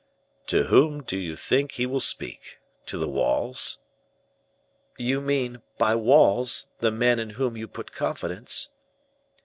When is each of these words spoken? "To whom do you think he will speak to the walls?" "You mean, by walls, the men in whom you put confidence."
"To 0.47 0.63
whom 0.63 1.03
do 1.03 1.15
you 1.15 1.35
think 1.35 1.73
he 1.73 1.85
will 1.85 1.99
speak 1.99 2.57
to 2.87 2.97
the 2.97 3.07
walls?" 3.07 3.77
"You 4.97 5.21
mean, 5.21 5.61
by 5.77 5.93
walls, 5.93 6.69
the 6.79 6.89
men 6.89 7.19
in 7.19 7.29
whom 7.37 7.55
you 7.55 7.67
put 7.67 7.91
confidence." 7.91 8.69